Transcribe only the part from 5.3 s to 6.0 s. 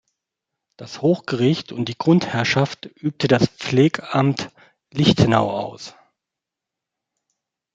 aus.